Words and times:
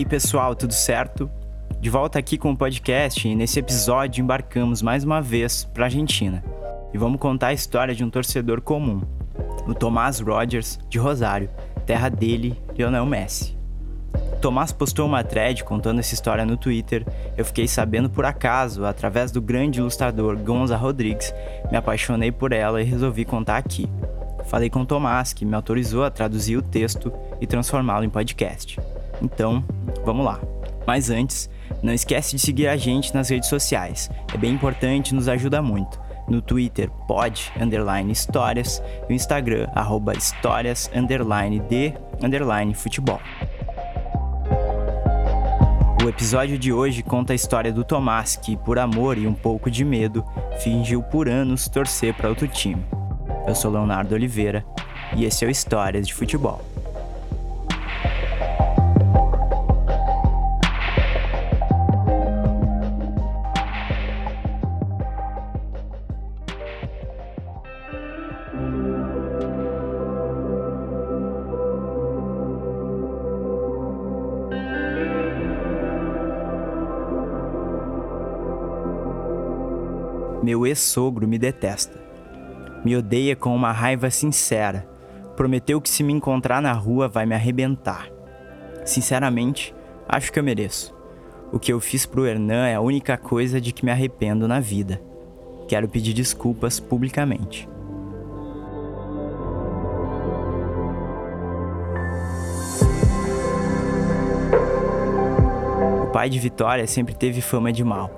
Aí, 0.00 0.06
pessoal, 0.06 0.54
tudo 0.54 0.72
certo? 0.72 1.30
De 1.78 1.90
volta 1.90 2.18
aqui 2.18 2.38
com 2.38 2.52
o 2.52 2.56
podcast 2.56 3.28
e 3.28 3.34
nesse 3.34 3.58
episódio 3.58 4.22
embarcamos 4.22 4.80
mais 4.80 5.04
uma 5.04 5.20
vez 5.20 5.66
para 5.74 5.84
a 5.84 5.88
Argentina. 5.88 6.42
E 6.94 6.96
vamos 6.96 7.20
contar 7.20 7.48
a 7.48 7.52
história 7.52 7.94
de 7.94 8.02
um 8.02 8.08
torcedor 8.08 8.62
comum, 8.62 9.02
o 9.68 9.74
Tomás 9.74 10.18
Rogers, 10.18 10.78
de 10.88 10.98
Rosário, 10.98 11.50
terra 11.84 12.08
dele, 12.08 12.58
Lionel 12.74 13.04
Messi. 13.04 13.58
Tomás 14.40 14.72
postou 14.72 15.06
uma 15.06 15.22
thread 15.22 15.64
contando 15.64 15.98
essa 15.98 16.14
história 16.14 16.46
no 16.46 16.56
Twitter. 16.56 17.06
Eu 17.36 17.44
fiquei 17.44 17.68
sabendo 17.68 18.08
por 18.08 18.24
acaso, 18.24 18.86
através 18.86 19.30
do 19.30 19.42
grande 19.42 19.80
ilustrador 19.80 20.38
Gonza 20.38 20.78
Rodrigues, 20.78 21.30
me 21.70 21.76
apaixonei 21.76 22.32
por 22.32 22.52
ela 22.52 22.80
e 22.80 22.86
resolvi 22.86 23.26
contar 23.26 23.58
aqui. 23.58 23.86
Falei 24.46 24.70
com 24.70 24.82
Tomás, 24.82 25.34
que 25.34 25.44
me 25.44 25.54
autorizou 25.54 26.04
a 26.04 26.10
traduzir 26.10 26.56
o 26.56 26.62
texto 26.62 27.12
e 27.38 27.46
transformá-lo 27.46 28.06
em 28.06 28.08
podcast. 28.08 28.80
Então, 29.22 29.64
vamos 30.04 30.24
lá. 30.24 30.40
Mas 30.86 31.10
antes, 31.10 31.48
não 31.82 31.92
esquece 31.92 32.36
de 32.36 32.42
seguir 32.42 32.68
a 32.68 32.76
gente 32.76 33.14
nas 33.14 33.28
redes 33.28 33.48
sociais. 33.48 34.10
É 34.32 34.36
bem 34.36 34.52
importante, 34.52 35.14
nos 35.14 35.28
ajuda 35.28 35.62
muito. 35.62 36.00
No 36.28 36.40
Twitter, 36.40 36.90
pod, 37.08 37.52
underline 37.60 38.12
histórias, 38.12 38.82
e 39.04 39.08
no 39.08 39.14
Instagram, 39.14 39.68
arroba 39.74 40.14
histórias, 40.14 40.90
underline 40.94 41.58
de, 41.60 41.92
underline 42.22 42.72
futebol. 42.74 43.20
O 46.02 46.08
episódio 46.08 46.58
de 46.58 46.72
hoje 46.72 47.02
conta 47.02 47.32
a 47.32 47.36
história 47.36 47.72
do 47.72 47.84
Tomás, 47.84 48.34
que, 48.36 48.56
por 48.56 48.78
amor 48.78 49.18
e 49.18 49.26
um 49.26 49.34
pouco 49.34 49.70
de 49.70 49.84
medo, 49.84 50.24
fingiu 50.60 51.02
por 51.02 51.28
anos 51.28 51.68
torcer 51.68 52.14
para 52.14 52.28
outro 52.28 52.48
time. 52.48 52.84
Eu 53.46 53.54
sou 53.54 53.70
Leonardo 53.70 54.14
Oliveira 54.14 54.64
e 55.14 55.24
esse 55.24 55.44
é 55.44 55.48
o 55.48 55.50
Histórias 55.50 56.06
de 56.06 56.14
Futebol. 56.14 56.69
Meu 80.50 80.66
ex-sogro 80.66 81.28
me 81.28 81.38
detesta. 81.38 81.96
Me 82.84 82.96
odeia 82.96 83.36
com 83.36 83.54
uma 83.54 83.70
raiva 83.70 84.10
sincera. 84.10 84.84
Prometeu 85.36 85.80
que 85.80 85.88
se 85.88 86.02
me 86.02 86.12
encontrar 86.12 86.60
na 86.60 86.72
rua 86.72 87.06
vai 87.06 87.24
me 87.24 87.36
arrebentar. 87.36 88.08
Sinceramente, 88.84 89.72
acho 90.08 90.32
que 90.32 90.40
eu 90.40 90.42
mereço. 90.42 90.92
O 91.52 91.58
que 91.60 91.72
eu 91.72 91.78
fiz 91.78 92.04
pro 92.04 92.26
Hernan 92.26 92.66
é 92.66 92.74
a 92.74 92.80
única 92.80 93.16
coisa 93.16 93.60
de 93.60 93.72
que 93.72 93.84
me 93.84 93.92
arrependo 93.92 94.48
na 94.48 94.58
vida. 94.58 95.00
Quero 95.68 95.88
pedir 95.88 96.14
desculpas 96.14 96.80
publicamente. 96.80 97.68
O 106.02 106.06
pai 106.12 106.28
de 106.28 106.40
Vitória 106.40 106.88
sempre 106.88 107.14
teve 107.14 107.40
fama 107.40 107.72
de 107.72 107.84
mal. 107.84 108.10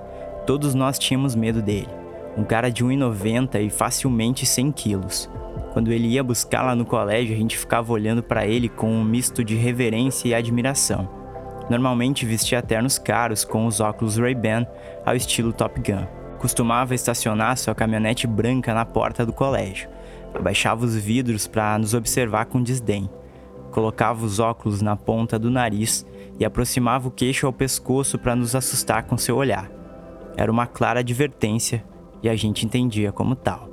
Todos 0.46 0.74
nós 0.74 0.98
tínhamos 0.98 1.34
medo 1.34 1.60
dele 1.60 2.00
um 2.36 2.44
cara 2.44 2.70
de 2.70 2.84
1,90 2.84 3.60
e 3.60 3.70
facilmente 3.70 4.46
100 4.46 4.72
quilos. 4.72 5.30
Quando 5.72 5.90
ele 5.90 6.08
ia 6.08 6.22
buscar 6.22 6.62
lá 6.62 6.74
no 6.74 6.84
colégio, 6.84 7.34
a 7.34 7.38
gente 7.38 7.56
ficava 7.56 7.92
olhando 7.92 8.22
para 8.22 8.46
ele 8.46 8.68
com 8.68 8.90
um 8.90 9.04
misto 9.04 9.42
de 9.42 9.54
reverência 9.54 10.28
e 10.28 10.34
admiração. 10.34 11.08
Normalmente 11.70 12.26
vestia 12.26 12.60
ternos 12.60 12.98
caros 12.98 13.44
com 13.44 13.66
os 13.66 13.80
óculos 13.80 14.18
Ray-Ban 14.18 14.66
ao 15.04 15.16
estilo 15.16 15.52
Top 15.52 15.80
Gun. 15.80 16.06
Costumava 16.38 16.94
estacionar 16.94 17.56
sua 17.56 17.74
caminhonete 17.74 18.26
branca 18.26 18.74
na 18.74 18.84
porta 18.84 19.24
do 19.24 19.32
colégio. 19.32 19.88
Abaixava 20.34 20.84
os 20.84 20.96
vidros 20.96 21.46
para 21.46 21.78
nos 21.78 21.94
observar 21.94 22.46
com 22.46 22.62
desdém. 22.62 23.08
Colocava 23.70 24.24
os 24.24 24.38
óculos 24.38 24.82
na 24.82 24.96
ponta 24.96 25.38
do 25.38 25.50
nariz 25.50 26.04
e 26.38 26.44
aproximava 26.44 27.08
o 27.08 27.10
queixo 27.10 27.46
ao 27.46 27.52
pescoço 27.52 28.18
para 28.18 28.36
nos 28.36 28.54
assustar 28.54 29.04
com 29.04 29.16
seu 29.16 29.36
olhar. 29.36 29.70
Era 30.36 30.50
uma 30.50 30.66
clara 30.66 31.00
advertência 31.00 31.82
e 32.22 32.28
a 32.28 32.36
gente 32.36 32.64
entendia 32.64 33.10
como 33.12 33.34
tal. 33.34 33.68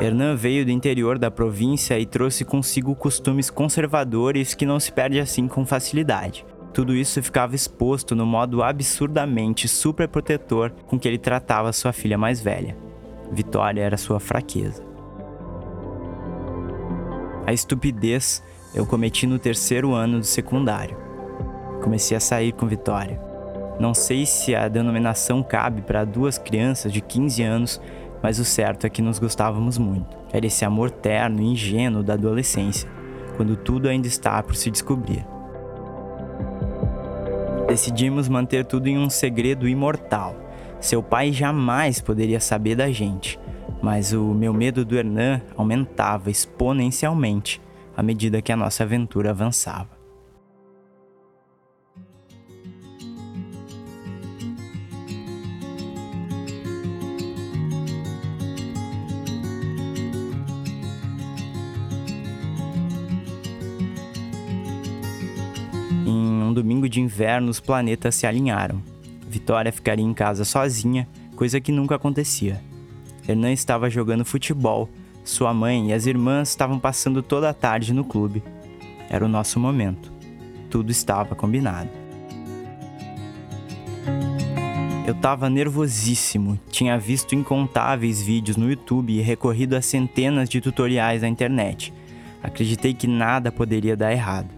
Hernan 0.00 0.34
veio 0.34 0.64
do 0.64 0.70
interior 0.70 1.18
da 1.18 1.30
província 1.30 1.98
e 1.98 2.06
trouxe 2.06 2.42
consigo 2.44 2.94
costumes 2.94 3.50
conservadores 3.50 4.54
que 4.54 4.64
não 4.64 4.80
se 4.80 4.90
perde 4.90 5.20
assim 5.20 5.46
com 5.46 5.66
facilidade. 5.66 6.46
Tudo 6.72 6.94
isso 6.94 7.22
ficava 7.22 7.54
exposto 7.54 8.14
no 8.14 8.24
modo 8.24 8.62
absurdamente 8.62 9.68
superprotetor 9.68 10.72
com 10.86 10.98
que 10.98 11.06
ele 11.06 11.18
tratava 11.18 11.72
sua 11.72 11.92
filha 11.92 12.16
mais 12.16 12.40
velha. 12.40 12.76
Vitória 13.30 13.82
era 13.82 13.96
sua 13.98 14.18
fraqueza. 14.18 14.82
A 17.46 17.52
estupidez 17.52 18.42
eu 18.74 18.86
cometi 18.86 19.26
no 19.26 19.38
terceiro 19.38 19.92
ano 19.92 20.20
do 20.20 20.26
secundário. 20.26 20.96
Comecei 21.82 22.16
a 22.16 22.20
sair 22.20 22.52
com 22.52 22.66
Vitória. 22.66 23.29
Não 23.80 23.94
sei 23.94 24.26
se 24.26 24.54
a 24.54 24.68
denominação 24.68 25.42
cabe 25.42 25.80
para 25.80 26.04
duas 26.04 26.36
crianças 26.36 26.92
de 26.92 27.00
15 27.00 27.42
anos, 27.42 27.80
mas 28.22 28.38
o 28.38 28.44
certo 28.44 28.86
é 28.86 28.90
que 28.90 29.00
nos 29.00 29.18
gostávamos 29.18 29.78
muito. 29.78 30.18
Era 30.30 30.44
esse 30.44 30.66
amor 30.66 30.90
terno 30.90 31.40
e 31.40 31.46
ingênuo 31.46 32.02
da 32.02 32.12
adolescência, 32.12 32.86
quando 33.38 33.56
tudo 33.56 33.88
ainda 33.88 34.06
está 34.06 34.42
por 34.42 34.54
se 34.54 34.70
descobrir. 34.70 35.24
Decidimos 37.66 38.28
manter 38.28 38.66
tudo 38.66 38.86
em 38.86 38.98
um 38.98 39.08
segredo 39.08 39.66
imortal. 39.66 40.36
Seu 40.78 41.02
pai 41.02 41.32
jamais 41.32 42.02
poderia 42.02 42.38
saber 42.38 42.74
da 42.74 42.90
gente, 42.90 43.40
mas 43.80 44.12
o 44.12 44.34
meu 44.34 44.52
medo 44.52 44.84
do 44.84 44.94
Hernan 44.94 45.40
aumentava 45.56 46.30
exponencialmente 46.30 47.62
à 47.96 48.02
medida 48.02 48.42
que 48.42 48.52
a 48.52 48.56
nossa 48.56 48.82
aventura 48.82 49.30
avançava. 49.30 49.99
Inverno, 67.20 67.50
os 67.50 67.60
planetas 67.60 68.14
se 68.14 68.26
alinharam. 68.26 68.82
Vitória 69.28 69.70
ficaria 69.70 70.04
em 70.04 70.14
casa 70.14 70.42
sozinha, 70.42 71.06
coisa 71.36 71.60
que 71.60 71.70
nunca 71.70 71.96
acontecia. 71.96 72.62
Hernan 73.28 73.52
estava 73.52 73.90
jogando 73.90 74.24
futebol, 74.24 74.88
sua 75.22 75.52
mãe 75.52 75.90
e 75.90 75.92
as 75.92 76.06
irmãs 76.06 76.48
estavam 76.48 76.78
passando 76.78 77.22
toda 77.22 77.50
a 77.50 77.54
tarde 77.54 77.92
no 77.92 78.04
clube. 78.04 78.42
Era 79.10 79.22
o 79.22 79.28
nosso 79.28 79.60
momento. 79.60 80.10
Tudo 80.70 80.90
estava 80.90 81.34
combinado. 81.34 81.90
Eu 85.06 85.12
estava 85.12 85.50
nervosíssimo, 85.50 86.58
tinha 86.70 86.96
visto 86.96 87.34
incontáveis 87.34 88.22
vídeos 88.22 88.56
no 88.56 88.70
YouTube 88.70 89.12
e 89.12 89.20
recorrido 89.20 89.76
a 89.76 89.82
centenas 89.82 90.48
de 90.48 90.60
tutoriais 90.60 91.20
na 91.20 91.28
internet. 91.28 91.92
Acreditei 92.42 92.94
que 92.94 93.06
nada 93.06 93.52
poderia 93.52 93.96
dar 93.96 94.10
errado. 94.10 94.48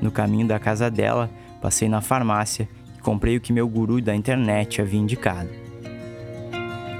No 0.00 0.12
caminho 0.12 0.46
da 0.46 0.58
casa 0.58 0.88
dela, 0.90 1.30
passei 1.60 1.88
na 1.88 2.00
farmácia 2.00 2.68
e 2.98 3.00
comprei 3.00 3.36
o 3.36 3.40
que 3.40 3.52
meu 3.52 3.68
guru 3.68 4.00
da 4.00 4.14
internet 4.14 4.80
havia 4.80 5.00
indicado. 5.00 5.50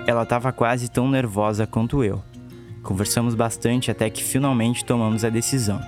Ela 0.06 0.22
estava 0.22 0.52
quase 0.52 0.90
tão 0.90 1.08
nervosa 1.08 1.66
quanto 1.66 2.02
eu. 2.02 2.22
Conversamos 2.82 3.34
bastante 3.34 3.90
até 3.90 4.08
que 4.08 4.24
finalmente 4.24 4.84
tomamos 4.84 5.24
a 5.24 5.30
decisão. 5.30 5.80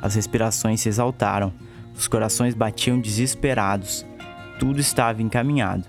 As 0.00 0.14
respirações 0.14 0.80
se 0.80 0.88
exaltaram, 0.88 1.52
os 1.94 2.08
corações 2.08 2.54
batiam 2.54 2.98
desesperados. 2.98 4.04
Tudo 4.58 4.80
estava 4.80 5.22
encaminhado. 5.22 5.84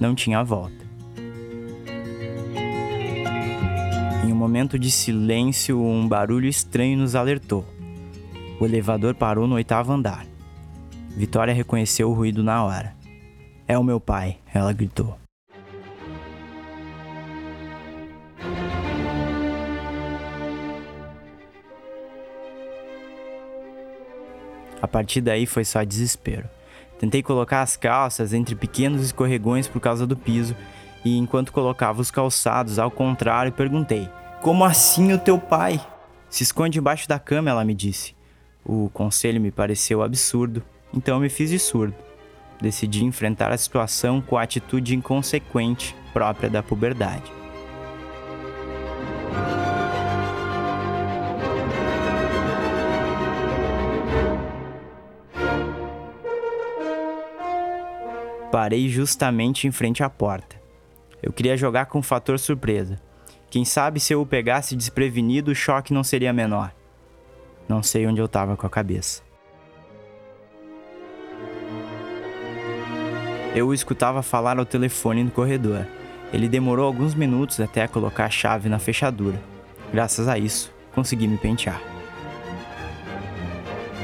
Não 0.00 0.14
tinha 0.14 0.42
volta. 0.42 0.86
Em 4.24 4.32
um 4.32 4.36
momento 4.36 4.78
de 4.78 4.90
silêncio, 4.90 5.80
um 5.80 6.06
barulho 6.06 6.48
estranho 6.48 6.98
nos 6.98 7.14
alertou. 7.14 7.64
O 8.60 8.64
elevador 8.64 9.14
parou 9.14 9.46
no 9.46 9.54
oitavo 9.54 9.92
andar. 9.92 10.26
Vitória 11.18 11.52
reconheceu 11.52 12.08
o 12.08 12.14
ruído 12.14 12.44
na 12.44 12.62
hora. 12.62 12.94
É 13.66 13.76
o 13.76 13.82
meu 13.82 13.98
pai, 13.98 14.38
ela 14.54 14.72
gritou. 14.72 15.18
A 24.80 24.86
partir 24.86 25.20
daí 25.20 25.44
foi 25.44 25.64
só 25.64 25.82
desespero. 25.82 26.48
Tentei 27.00 27.20
colocar 27.20 27.62
as 27.62 27.76
calças 27.76 28.32
entre 28.32 28.54
pequenos 28.54 29.02
escorregões 29.02 29.66
por 29.66 29.80
causa 29.80 30.06
do 30.06 30.16
piso 30.16 30.54
e 31.04 31.18
enquanto 31.18 31.52
colocava 31.52 32.00
os 32.00 32.12
calçados 32.12 32.78
ao 32.78 32.92
contrário, 32.92 33.50
perguntei: 33.50 34.08
Como 34.40 34.64
assim 34.64 35.12
o 35.12 35.18
teu 35.18 35.36
pai? 35.36 35.84
Se 36.30 36.44
esconde 36.44 36.78
embaixo 36.78 37.08
da 37.08 37.18
cama, 37.18 37.50
ela 37.50 37.64
me 37.64 37.74
disse. 37.74 38.14
O 38.64 38.88
conselho 38.94 39.40
me 39.40 39.50
pareceu 39.50 40.00
absurdo, 40.00 40.62
então 40.92 41.20
me 41.20 41.28
fiz 41.28 41.50
de 41.50 41.58
surdo. 41.58 41.94
Decidi 42.60 43.04
enfrentar 43.04 43.52
a 43.52 43.56
situação 43.56 44.20
com 44.20 44.36
a 44.36 44.42
atitude 44.42 44.94
inconsequente 44.94 45.94
própria 46.12 46.50
da 46.50 46.62
puberdade. 46.62 47.38
Parei 58.50 58.88
justamente 58.88 59.68
em 59.68 59.70
frente 59.70 60.02
à 60.02 60.10
porta. 60.10 60.56
Eu 61.22 61.32
queria 61.32 61.56
jogar 61.56 61.86
com 61.86 61.98
o 61.98 62.02
fator 62.02 62.38
surpresa. 62.38 63.00
Quem 63.50 63.64
sabe 63.64 64.00
se 64.00 64.12
eu 64.12 64.20
o 64.20 64.26
pegasse 64.26 64.74
desprevenido, 64.74 65.50
o 65.52 65.54
choque 65.54 65.92
não 65.92 66.02
seria 66.02 66.32
menor. 66.32 66.72
Não 67.68 67.82
sei 67.82 68.06
onde 68.06 68.20
eu 68.20 68.26
estava 68.26 68.56
com 68.56 68.66
a 68.66 68.70
cabeça. 68.70 69.27
Eu 73.54 73.68
o 73.68 73.74
escutava 73.74 74.22
falar 74.22 74.58
ao 74.58 74.66
telefone 74.66 75.24
no 75.24 75.30
corredor. 75.30 75.86
Ele 76.32 76.48
demorou 76.48 76.86
alguns 76.86 77.14
minutos 77.14 77.58
até 77.58 77.86
colocar 77.88 78.26
a 78.26 78.30
chave 78.30 78.68
na 78.68 78.78
fechadura. 78.78 79.40
Graças 79.92 80.28
a 80.28 80.38
isso, 80.38 80.72
consegui 80.94 81.26
me 81.26 81.38
pentear. 81.38 81.80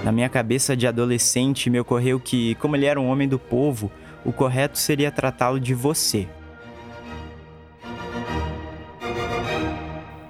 Na 0.03 0.11
minha 0.11 0.29
cabeça 0.29 0.77
de 0.77 0.87
adolescente 0.87 1.71
me 1.71 1.81
ocorreu 1.81 2.19
que, 2.19 2.55
como 2.57 2.77
ele 2.77 2.87
era 2.87 3.01
um 3.01 3.09
homem 3.09 3.29
do 3.29 3.39
povo, 3.39 3.91
o 4.25 4.33
correto 4.33 4.79
seria 4.79 5.11
tratá-lo 5.11 5.61
de 5.61 5.75
você. 5.75 6.27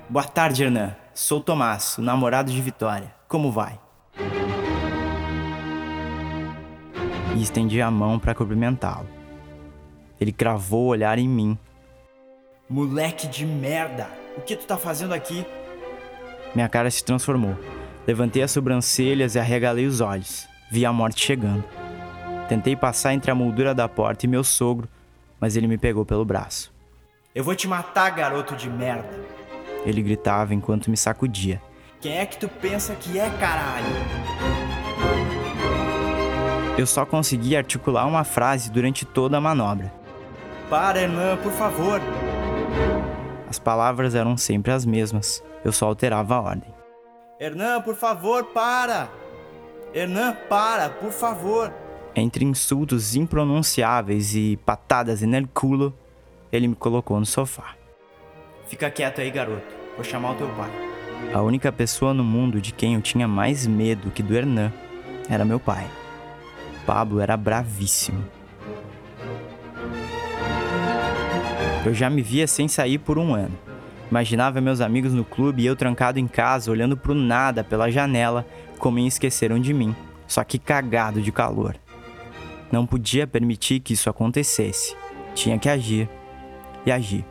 Boa 0.08 0.24
tarde, 0.24 0.64
Hernan. 0.64 0.94
Sou 1.12 1.40
Tomás, 1.40 1.98
o 1.98 2.02
namorado 2.02 2.52
de 2.52 2.60
Vitória. 2.60 3.14
Como 3.28 3.50
vai? 3.50 3.83
Estendi 7.44 7.80
a 7.80 7.90
mão 7.90 8.18
para 8.18 8.34
cumprimentá-lo. 8.34 9.08
Ele 10.20 10.32
cravou 10.32 10.84
o 10.84 10.88
olhar 10.88 11.18
em 11.18 11.28
mim. 11.28 11.58
Moleque 12.68 13.26
de 13.26 13.44
merda! 13.44 14.08
O 14.36 14.40
que 14.40 14.56
tu 14.56 14.66
tá 14.66 14.76
fazendo 14.76 15.14
aqui? 15.14 15.46
Minha 16.54 16.68
cara 16.68 16.90
se 16.90 17.04
transformou. 17.04 17.56
Levantei 18.06 18.42
as 18.42 18.50
sobrancelhas 18.50 19.34
e 19.34 19.38
arregalei 19.38 19.86
os 19.86 20.00
olhos. 20.00 20.46
Vi 20.70 20.84
a 20.84 20.92
morte 20.92 21.24
chegando. 21.24 21.64
Tentei 22.48 22.76
passar 22.76 23.14
entre 23.14 23.30
a 23.30 23.34
moldura 23.34 23.74
da 23.74 23.88
porta 23.88 24.26
e 24.26 24.28
meu 24.28 24.44
sogro, 24.44 24.88
mas 25.40 25.56
ele 25.56 25.66
me 25.66 25.78
pegou 25.78 26.04
pelo 26.04 26.24
braço. 26.24 26.72
Eu 27.34 27.42
vou 27.42 27.54
te 27.54 27.66
matar, 27.66 28.10
garoto 28.10 28.54
de 28.54 28.68
merda! 28.68 29.10
Ele 29.84 30.02
gritava 30.02 30.54
enquanto 30.54 30.90
me 30.90 30.96
sacudia. 30.96 31.60
Quem 32.00 32.18
é 32.18 32.26
que 32.26 32.38
tu 32.38 32.48
pensa 32.48 32.94
que 32.94 33.18
é, 33.18 33.28
caralho? 33.30 34.83
Eu 36.76 36.86
só 36.86 37.06
consegui 37.06 37.56
articular 37.56 38.04
uma 38.04 38.24
frase 38.24 38.68
durante 38.68 39.04
toda 39.04 39.36
a 39.36 39.40
manobra. 39.40 39.92
Para, 40.68 41.02
Hernan, 41.02 41.36
por 41.36 41.52
favor! 41.52 42.00
As 43.48 43.60
palavras 43.60 44.16
eram 44.16 44.36
sempre 44.36 44.72
as 44.72 44.84
mesmas, 44.84 45.44
eu 45.64 45.70
só 45.70 45.86
alterava 45.86 46.34
a 46.34 46.40
ordem. 46.40 46.74
Hernan, 47.38 47.80
por 47.82 47.94
favor, 47.94 48.46
para! 48.46 49.08
Hernan, 49.94 50.36
para, 50.48 50.88
por 50.88 51.12
favor! 51.12 51.72
Entre 52.16 52.44
insultos 52.44 53.14
impronunciáveis 53.14 54.34
e 54.34 54.56
patadas 54.64 55.22
em 55.22 55.32
el 55.34 55.46
culo, 55.46 55.96
ele 56.50 56.66
me 56.66 56.74
colocou 56.74 57.20
no 57.20 57.26
sofá. 57.26 57.76
Fica 58.66 58.90
quieto 58.90 59.20
aí, 59.20 59.30
garoto. 59.30 59.62
Vou 59.94 60.04
chamar 60.04 60.32
o 60.32 60.34
teu 60.34 60.48
pai. 60.48 60.70
A 61.32 61.40
única 61.40 61.70
pessoa 61.70 62.12
no 62.12 62.24
mundo 62.24 62.60
de 62.60 62.72
quem 62.72 62.94
eu 62.94 63.00
tinha 63.00 63.28
mais 63.28 63.64
medo 63.64 64.10
que 64.10 64.22
do 64.22 64.34
Hernan 64.34 64.72
era 65.30 65.44
meu 65.44 65.60
pai. 65.60 65.86
Pablo 66.86 67.20
era 67.20 67.36
bravíssimo. 67.36 68.24
Eu 71.84 71.92
já 71.92 72.08
me 72.08 72.22
via 72.22 72.46
sem 72.46 72.66
sair 72.66 72.98
por 72.98 73.18
um 73.18 73.34
ano. 73.34 73.56
Imaginava 74.10 74.60
meus 74.60 74.80
amigos 74.80 75.12
no 75.12 75.24
clube 75.24 75.62
e 75.62 75.66
eu 75.66 75.76
trancado 75.76 76.18
em 76.18 76.26
casa, 76.26 76.70
olhando 76.70 76.96
pro 76.96 77.14
nada 77.14 77.64
pela 77.64 77.90
janela, 77.90 78.46
como 78.78 78.98
em 78.98 79.06
esqueceram 79.06 79.58
de 79.58 79.74
mim, 79.74 79.94
só 80.26 80.44
que 80.44 80.58
cagado 80.58 81.20
de 81.20 81.32
calor. 81.32 81.76
Não 82.70 82.86
podia 82.86 83.26
permitir 83.26 83.80
que 83.80 83.92
isso 83.92 84.08
acontecesse. 84.08 84.96
Tinha 85.34 85.58
que 85.58 85.68
agir. 85.68 86.08
E 86.86 86.92
agir. 86.92 87.24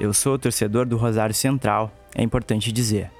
Eu 0.00 0.14
sou 0.14 0.38
torcedor 0.38 0.86
do 0.86 0.96
Rosário 0.96 1.34
Central, 1.34 1.90
é 2.14 2.22
importante 2.22 2.70
dizer. 2.70 3.10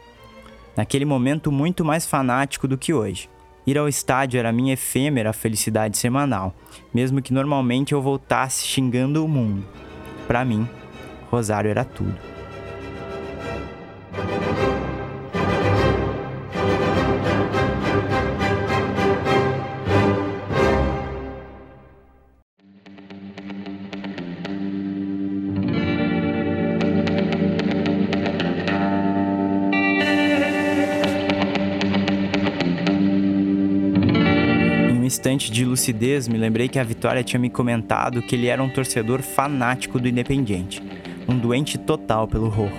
Naquele 0.76 1.04
momento, 1.04 1.50
muito 1.50 1.84
mais 1.84 2.06
fanático 2.06 2.68
do 2.68 2.78
que 2.78 2.94
hoje. 2.94 3.28
Ir 3.66 3.76
ao 3.76 3.88
estádio 3.88 4.38
era 4.38 4.52
minha 4.52 4.74
efêmera 4.74 5.32
felicidade 5.32 5.98
semanal, 5.98 6.54
mesmo 6.94 7.20
que 7.20 7.32
normalmente 7.32 7.92
eu 7.92 8.00
voltasse 8.00 8.64
xingando 8.64 9.24
o 9.24 9.28
mundo. 9.28 9.66
Para 10.28 10.44
mim, 10.44 10.68
Rosário 11.28 11.68
era 11.68 11.84
tudo. 11.84 12.37
Instante 35.18 35.50
de 35.50 35.64
lucidez, 35.64 36.28
me 36.28 36.38
lembrei 36.38 36.68
que 36.68 36.78
a 36.78 36.84
Vitória 36.84 37.24
tinha 37.24 37.40
me 37.40 37.50
comentado 37.50 38.22
que 38.22 38.36
ele 38.36 38.46
era 38.46 38.62
um 38.62 38.68
torcedor 38.68 39.20
fanático 39.20 39.98
do 39.98 40.06
Independiente, 40.06 40.80
um 41.28 41.36
doente 41.36 41.76
total 41.76 42.28
pelo 42.28 42.48
Rojo. 42.48 42.76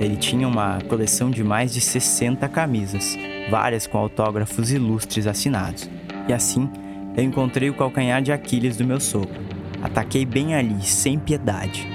Ele 0.00 0.16
tinha 0.16 0.48
uma 0.48 0.80
coleção 0.88 1.30
de 1.30 1.44
mais 1.44 1.72
de 1.72 1.80
60 1.80 2.48
camisas, 2.48 3.16
várias 3.48 3.86
com 3.86 3.98
autógrafos 3.98 4.72
ilustres 4.72 5.28
assinados. 5.28 5.88
E 6.28 6.32
assim, 6.32 6.68
eu 7.16 7.22
encontrei 7.22 7.70
o 7.70 7.74
calcanhar 7.74 8.20
de 8.20 8.32
Aquiles 8.32 8.76
do 8.76 8.84
meu 8.84 8.98
sogro. 8.98 9.40
Ataquei 9.80 10.26
bem 10.26 10.56
ali, 10.56 10.82
sem 10.82 11.20
piedade. 11.20 11.88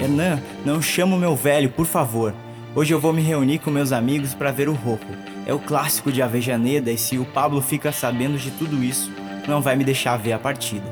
Hernan, 0.00 0.40
não 0.64 0.80
chama 0.80 1.14
o 1.14 1.20
meu 1.20 1.36
velho, 1.36 1.68
por 1.68 1.84
favor. 1.84 2.32
Hoje 2.78 2.94
eu 2.94 3.00
vou 3.00 3.12
me 3.12 3.20
reunir 3.20 3.58
com 3.58 3.72
meus 3.72 3.90
amigos 3.90 4.34
para 4.34 4.52
ver 4.52 4.68
o 4.68 4.72
Rojo. 4.72 5.00
É 5.44 5.52
o 5.52 5.58
clássico 5.58 6.12
de 6.12 6.22
Avejaneda 6.22 6.92
e 6.92 6.96
se 6.96 7.18
o 7.18 7.24
Pablo 7.24 7.60
fica 7.60 7.90
sabendo 7.90 8.38
de 8.38 8.52
tudo 8.52 8.84
isso, 8.84 9.10
não 9.48 9.60
vai 9.60 9.74
me 9.74 9.82
deixar 9.82 10.16
ver 10.16 10.30
a 10.30 10.38
partida. 10.38 10.86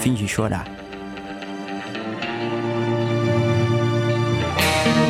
Fingi 0.00 0.28
chorar. 0.28 0.66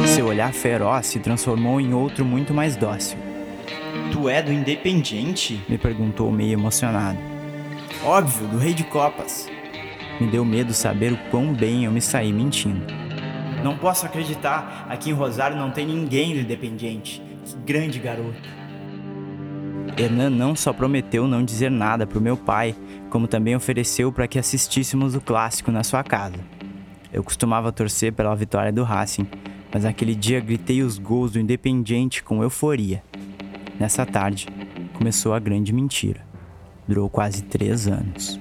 Seu 0.06 0.26
olhar 0.26 0.52
feroz 0.52 1.08
se 1.08 1.18
transformou 1.18 1.80
em 1.80 1.92
outro 1.92 2.24
muito 2.24 2.54
mais 2.54 2.76
dócil. 2.76 3.18
Tu 4.12 4.28
é 4.28 4.40
do 4.40 4.52
Independiente? 4.52 5.60
me 5.68 5.76
perguntou 5.76 6.30
meio 6.30 6.52
emocionado. 6.52 7.18
Óbvio, 8.04 8.46
do 8.46 8.58
Rei 8.58 8.74
de 8.74 8.84
Copas. 8.84 9.50
Me 10.20 10.28
deu 10.28 10.44
medo 10.44 10.72
saber 10.72 11.12
o 11.12 11.18
quão 11.32 11.52
bem 11.52 11.84
eu 11.84 11.90
me 11.90 12.00
saí 12.00 12.32
mentindo. 12.32 13.01
Não 13.62 13.76
posso 13.78 14.06
acreditar, 14.06 14.86
aqui 14.88 15.10
em 15.10 15.12
Rosário 15.12 15.56
não 15.56 15.70
tem 15.70 15.86
ninguém 15.86 16.34
do 16.34 16.40
Independiente. 16.40 17.22
Que 17.44 17.56
grande 17.56 17.98
garoto. 17.98 18.62
Hernan 19.96 20.30
não 20.30 20.54
só 20.54 20.72
prometeu 20.72 21.26
não 21.26 21.44
dizer 21.44 21.70
nada 21.70 22.06
para 22.06 22.18
o 22.18 22.22
meu 22.22 22.36
pai, 22.36 22.74
como 23.10 23.28
também 23.28 23.54
ofereceu 23.54 24.12
para 24.12 24.26
que 24.26 24.38
assistíssemos 24.38 25.14
o 25.14 25.20
clássico 25.20 25.70
na 25.70 25.84
sua 25.84 26.02
casa. 26.02 26.38
Eu 27.12 27.22
costumava 27.22 27.72
torcer 27.72 28.12
pela 28.12 28.34
vitória 28.34 28.72
do 28.72 28.82
Racing, 28.82 29.26
mas 29.72 29.84
naquele 29.84 30.14
dia 30.14 30.40
gritei 30.40 30.82
os 30.82 30.98
gols 30.98 31.32
do 31.32 31.40
Independiente 31.40 32.22
com 32.22 32.42
euforia. 32.42 33.02
Nessa 33.78 34.06
tarde, 34.06 34.46
começou 34.94 35.34
a 35.34 35.38
grande 35.38 35.72
mentira. 35.72 36.20
Durou 36.86 37.08
quase 37.08 37.42
três 37.42 37.86
anos. 37.86 38.40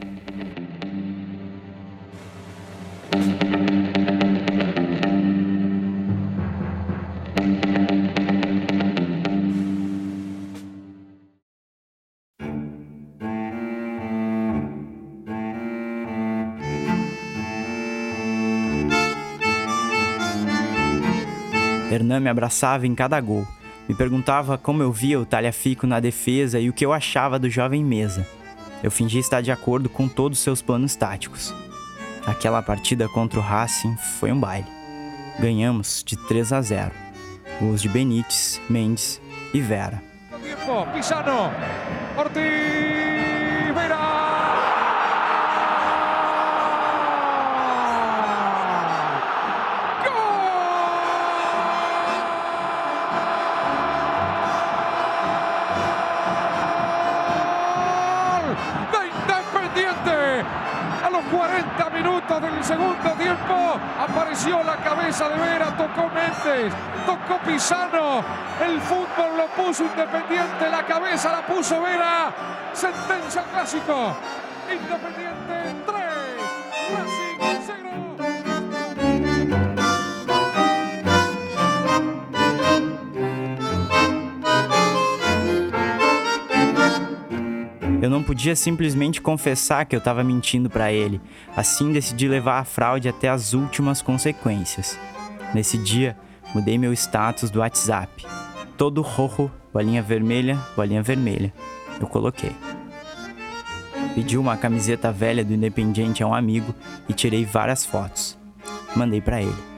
Me 22.20 22.30
abraçava 22.30 22.88
em 22.88 22.96
cada 22.96 23.20
gol. 23.20 23.48
Me 23.88 23.96
perguntava 23.96 24.58
como 24.58 24.84
eu 24.84 24.92
via 24.92 25.20
o 25.20 25.26
Talhafico 25.26 25.86
na 25.86 26.00
defesa 26.00 26.60
e 26.60 26.70
o 26.70 26.74
que 26.74 26.86
eu 26.86 26.94
achava 26.94 27.38
do 27.40 27.50
jovem 27.50 27.84
Mesa. 27.84 28.28
Eu 28.84 28.90
fingi 28.90 29.20
estar 29.20 29.42
de 29.42 29.52
acordo 29.52 29.90
com 29.90 30.08
todos 30.08 30.38
os 30.38 30.44
seus 30.44 30.62
planos 30.62 30.96
táticos. 30.96 31.54
Aquela 32.26 32.62
partida 32.62 33.08
contra 33.10 33.40
o 33.40 33.44
Racing 33.44 33.96
foi 34.20 34.32
um 34.32 34.40
baile. 34.40 34.68
Ganhamos 35.40 36.04
de 36.06 36.16
3 36.16 36.54
a 36.54 36.62
0. 36.62 36.92
Gols 37.60 37.82
de 37.82 37.90
Benítez, 37.90 38.62
Mendes 38.70 39.22
e 39.54 39.60
Vera. 39.60 40.02
Ortiz, 42.18 43.31
segundo 62.72 63.12
tiempo. 63.18 63.80
Apareció 64.00 64.64
la 64.64 64.78
cabeza 64.78 65.28
de 65.30 65.36
Vera, 65.40 65.76
tocó 65.76 66.10
Méndez, 66.10 66.74
tocó 67.06 67.38
Pisano. 67.46 68.24
El 68.66 68.80
fútbol 68.82 69.38
lo 69.38 69.48
puso 69.48 69.84
Independiente, 69.84 70.70
la 70.70 70.86
cabeza 70.86 71.32
la 71.32 71.42
puso 71.46 71.82
Vera. 71.82 72.32
Sentencia 72.74 73.44
clásico. 73.52 74.16
Independiente 74.72 75.76
3, 75.86 76.01
Eu 88.02 88.10
não 88.10 88.24
podia 88.24 88.56
simplesmente 88.56 89.22
confessar 89.22 89.86
que 89.86 89.96
eu 89.96 90.00
estava 90.00 90.24
mentindo 90.24 90.72
para 90.72 90.92
ele. 90.92 91.22
Assim 91.56 91.94
decidi 91.94 92.28
levar 92.28 92.58
a 92.58 92.64
fraude 92.64 93.08
até 93.08 93.30
as 93.30 93.54
últimas 93.54 94.02
consequências. 94.02 94.98
Nesse 95.54 95.78
dia, 95.78 96.18
mudei 96.56 96.80
meu 96.80 96.92
status 96.94 97.52
do 97.52 97.60
WhatsApp. 97.60 98.26
Todo 98.76 99.04
rojo, 99.04 99.52
bolinha 99.72 100.02
vermelha, 100.02 100.60
bolinha 100.76 101.04
vermelha. 101.04 101.54
Eu 102.00 102.08
coloquei. 102.08 102.56
Pedi 104.16 104.36
uma 104.36 104.58
camiseta 104.58 105.12
velha 105.12 105.46
do 105.46 105.54
Independiente 105.54 106.24
a 106.24 106.28
um 106.28 106.34
amigo 106.34 106.74
e 107.08 107.14
tirei 107.14 107.46
várias 107.46 107.86
fotos. 107.86 108.36
Mandei 108.96 109.22
para 109.22 109.44
ele. 109.44 109.72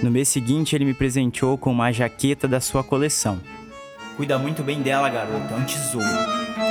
No 0.00 0.12
mês 0.12 0.28
seguinte, 0.28 0.76
ele 0.76 0.84
me 0.84 0.94
presenteou 0.94 1.58
com 1.58 1.72
uma 1.72 1.90
jaqueta 1.90 2.46
da 2.46 2.60
sua 2.60 2.84
coleção. 2.84 3.40
Cuida 4.16 4.38
muito 4.38 4.62
bem 4.62 4.82
dela, 4.82 5.08
garoto. 5.08 5.52
É 5.52 5.56
um 5.56 5.64
tesouro. 5.64 6.06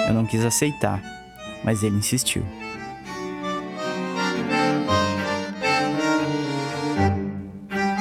Eu 0.07 0.13
não 0.13 0.25
quis 0.25 0.45
aceitar, 0.45 1.01
mas 1.63 1.83
ele 1.83 1.97
insistiu. 1.97 2.45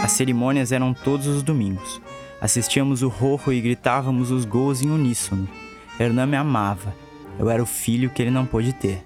As 0.02 0.12
cerimônias 0.12 0.72
eram 0.72 0.92
todos 0.92 1.26
os 1.26 1.42
domingos. 1.42 2.00
Assistíamos 2.40 3.02
o 3.02 3.08
Rojo 3.08 3.52
e 3.52 3.60
gritávamos 3.60 4.30
os 4.30 4.44
gols 4.44 4.82
em 4.82 4.90
uníssono. 4.90 5.48
Hernan 5.98 6.26
me 6.26 6.36
amava. 6.36 6.94
Eu 7.38 7.48
era 7.48 7.62
o 7.62 7.66
filho 7.66 8.10
que 8.10 8.20
ele 8.20 8.30
não 8.30 8.44
pôde 8.44 8.72
ter. 8.72 9.04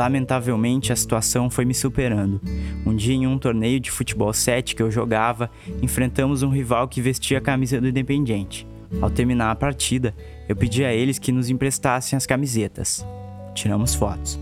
Lamentavelmente, 0.00 0.94
a 0.94 0.96
situação 0.96 1.50
foi 1.50 1.66
me 1.66 1.74
superando. 1.74 2.40
Um 2.86 2.96
dia, 2.96 3.14
em 3.14 3.26
um 3.26 3.36
torneio 3.36 3.78
de 3.78 3.90
futebol 3.90 4.32
7 4.32 4.74
que 4.74 4.82
eu 4.82 4.90
jogava, 4.90 5.50
enfrentamos 5.82 6.42
um 6.42 6.48
rival 6.48 6.88
que 6.88 7.02
vestia 7.02 7.36
a 7.36 7.40
camisa 7.40 7.78
do 7.78 7.86
Independiente. 7.86 8.66
Ao 8.98 9.10
terminar 9.10 9.50
a 9.50 9.54
partida, 9.54 10.14
eu 10.48 10.56
pedi 10.56 10.86
a 10.86 10.90
eles 10.90 11.18
que 11.18 11.30
nos 11.30 11.50
emprestassem 11.50 12.16
as 12.16 12.24
camisetas. 12.24 13.06
Tiramos 13.54 13.94
fotos. 13.94 14.40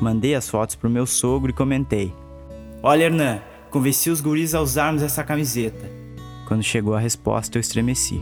Mandei 0.00 0.36
as 0.36 0.48
fotos 0.48 0.76
pro 0.76 0.88
meu 0.88 1.06
sogro 1.06 1.50
e 1.50 1.54
comentei: 1.54 2.14
Olha, 2.84 3.06
Hernan, 3.06 3.40
convenci 3.68 4.10
os 4.10 4.20
guris 4.20 4.54
a 4.54 4.60
usarmos 4.60 5.02
essa 5.02 5.24
camiseta. 5.24 5.90
Quando 6.46 6.62
chegou 6.62 6.94
a 6.94 7.00
resposta, 7.00 7.58
eu 7.58 7.60
estremeci. 7.60 8.20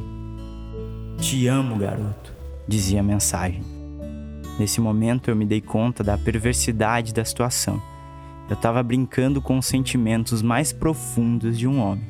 Te 1.19 1.47
amo, 1.49 1.77
garoto, 1.77 2.33
dizia 2.67 3.01
a 3.01 3.03
mensagem. 3.03 3.80
Nesse 4.61 4.79
momento 4.79 5.31
eu 5.31 5.35
me 5.35 5.47
dei 5.47 5.63
conta 5.63 6.05
da 6.05 6.19
perversidade 6.19 7.15
da 7.15 7.25
situação. 7.25 7.83
Eu 8.47 8.53
estava 8.53 8.83
brincando 8.83 9.41
com 9.41 9.57
os 9.57 9.65
sentimentos 9.65 10.43
mais 10.43 10.71
profundos 10.71 11.59
de 11.59 11.67
um 11.67 11.81
homem. 11.81 12.05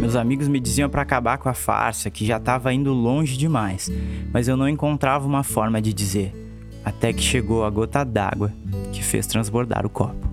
Meus 0.00 0.16
amigos 0.16 0.48
me 0.48 0.58
diziam 0.58 0.90
para 0.90 1.02
acabar 1.02 1.38
com 1.38 1.48
a 1.48 1.54
farsa, 1.54 2.10
que 2.10 2.26
já 2.26 2.38
estava 2.38 2.74
indo 2.74 2.92
longe 2.92 3.36
demais, 3.36 3.88
mas 4.32 4.48
eu 4.48 4.56
não 4.56 4.68
encontrava 4.68 5.24
uma 5.24 5.44
forma 5.44 5.80
de 5.80 5.92
dizer, 5.92 6.34
até 6.84 7.12
que 7.12 7.22
chegou 7.22 7.64
a 7.64 7.70
gota 7.70 8.02
d'água 8.02 8.52
que 8.92 9.04
fez 9.04 9.24
transbordar 9.24 9.86
o 9.86 9.88
copo. 9.88 10.26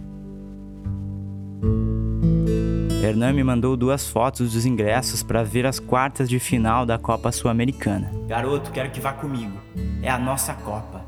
Hernan 3.03 3.33
me 3.33 3.43
mandou 3.43 3.75
duas 3.75 4.07
fotos 4.07 4.53
dos 4.53 4.65
ingressos 4.65 5.22
para 5.22 5.43
ver 5.43 5.65
as 5.65 5.77
quartas 5.77 6.29
de 6.29 6.39
final 6.39 6.86
da 6.86 6.98
Copa 6.98 7.33
Sul-Americana. 7.33 8.10
Garoto, 8.29 8.72
quero 8.72 8.91
que 8.91 9.01
vá 9.01 9.12
comigo. 9.12 9.57
É 10.01 10.10
a 10.10 10.17
nossa 10.17 10.53
Copa. 10.53 11.05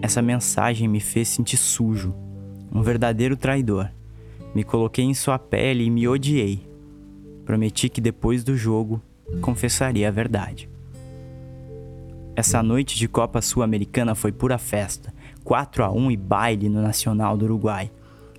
Essa 0.00 0.22
mensagem 0.22 0.86
me 0.86 1.00
fez 1.00 1.26
sentir 1.26 1.56
sujo, 1.56 2.14
um 2.72 2.82
verdadeiro 2.82 3.36
traidor. 3.36 3.90
Me 4.54 4.62
coloquei 4.62 5.04
em 5.04 5.12
sua 5.12 5.40
pele 5.40 5.82
e 5.82 5.90
me 5.90 6.06
odiei. 6.06 6.64
Prometi 7.44 7.88
que 7.88 8.00
depois 8.00 8.44
do 8.44 8.56
jogo 8.56 9.02
confessaria 9.40 10.06
a 10.06 10.12
verdade. 10.12 10.70
Essa 12.36 12.62
noite 12.62 12.96
de 12.96 13.08
Copa 13.08 13.42
Sul-Americana 13.42 14.14
foi 14.14 14.30
pura 14.30 14.56
festa, 14.56 15.12
4 15.42 15.82
a 15.82 15.90
1 15.90 16.12
e 16.12 16.16
baile 16.16 16.68
no 16.68 16.80
Nacional 16.80 17.36
do 17.36 17.44
Uruguai. 17.44 17.90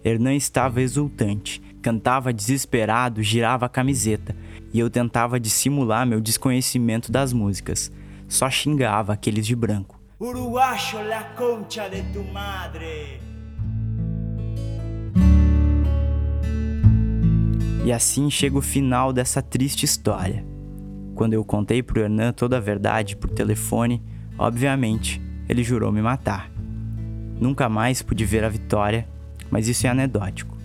Hernan 0.04 0.36
estava 0.36 0.82
exultante 0.82 1.62
Cantava 1.82 2.34
desesperado, 2.34 3.24
girava 3.24 3.66
a 3.66 3.70
camiseta, 3.70 4.36
e 4.74 4.80
eu 4.80 4.90
tentava 4.90 5.40
dissimular 5.40 6.06
meu 6.06 6.20
desconhecimento 6.20 7.10
das 7.10 7.32
músicas. 7.32 7.90
Só 8.28 8.50
xingava 8.50 9.14
aqueles 9.14 9.48
de 9.48 9.56
branco. 9.56 10.00
Uruguacho 10.20 11.02
la 11.02 11.24
concha 11.36 11.88
de 11.88 12.04
tu 12.12 12.22
madre. 12.26 13.22
E 17.86 17.92
assim 17.94 18.30
chega 18.30 18.58
o 18.58 18.62
final 18.62 19.14
dessa 19.14 19.42
triste 19.42 19.86
história. 19.86 20.46
Quando 21.16 21.34
eu 21.34 21.46
contei 21.46 21.82
pro 21.82 22.02
Hernan 22.02 22.34
toda 22.34 22.58
a 22.58 22.60
verdade 22.60 23.16
por 23.16 23.30
telefone, 23.30 24.04
obviamente, 24.38 25.22
ele 25.48 25.64
jurou 25.64 25.94
me 25.94 26.02
matar. 26.02 26.52
Nunca 27.40 27.70
mais 27.70 28.02
pude 28.02 28.26
ver 28.26 28.44
a 28.44 28.50
vitória, 28.50 29.08
mas 29.52 29.68
isso 29.68 29.88
é 29.88 29.90
anedótico. 29.90 30.58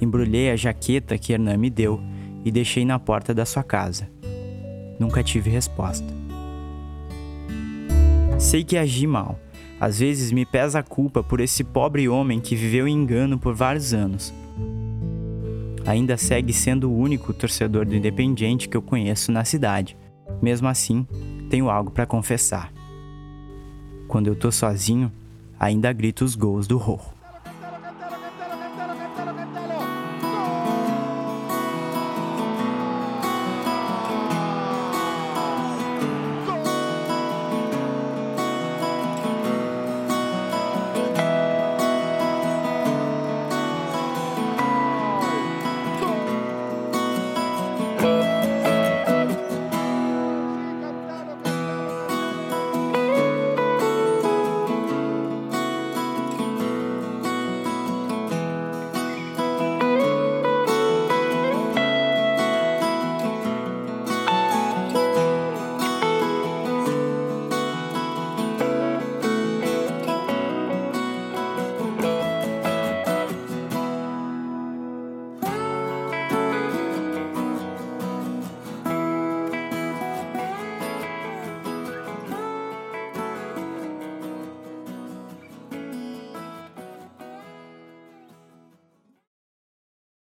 Embrulhei 0.00 0.50
a 0.50 0.56
jaqueta 0.56 1.16
que 1.16 1.32
Hernan 1.32 1.56
me 1.56 1.70
deu 1.70 2.00
e 2.44 2.50
deixei 2.50 2.84
na 2.84 2.98
porta 2.98 3.34
da 3.34 3.44
sua 3.44 3.62
casa. 3.62 4.08
Nunca 4.98 5.22
tive 5.22 5.50
resposta. 5.50 6.06
Sei 8.38 8.62
que 8.62 8.76
agi 8.76 9.06
mal. 9.06 9.38
Às 9.80 9.98
vezes 9.98 10.32
me 10.32 10.46
pesa 10.46 10.78
a 10.78 10.82
culpa 10.82 11.22
por 11.22 11.40
esse 11.40 11.62
pobre 11.62 12.08
homem 12.08 12.40
que 12.40 12.56
viveu 12.56 12.88
em 12.88 12.94
engano 12.94 13.38
por 13.38 13.54
vários 13.54 13.92
anos. 13.92 14.32
Ainda 15.86 16.16
segue 16.16 16.52
sendo 16.52 16.90
o 16.90 16.98
único 16.98 17.32
torcedor 17.32 17.84
do 17.84 17.94
Independiente 17.94 18.68
que 18.68 18.76
eu 18.76 18.82
conheço 18.82 19.30
na 19.30 19.44
cidade. 19.44 19.96
Mesmo 20.42 20.66
assim, 20.68 21.06
tenho 21.48 21.70
algo 21.70 21.90
para 21.90 22.06
confessar. 22.06 22.72
Quando 24.08 24.26
eu 24.28 24.34
tô 24.34 24.50
sozinho, 24.50 25.12
ainda 25.58 25.92
grito 25.92 26.24
os 26.24 26.34
gols 26.34 26.66
do 26.66 26.76
Rorro. 26.76 27.15